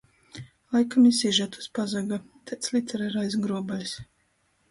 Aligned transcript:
Laikam 0.75 1.03
i 1.09 1.11
sižetus 1.17 1.67
pazoga, 1.79 2.19
taids 2.51 2.73
literarais 2.77 3.39
gruobaļs... 3.47 3.93